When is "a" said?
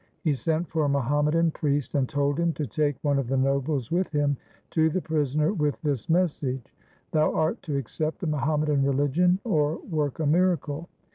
0.83-0.89, 10.19-10.25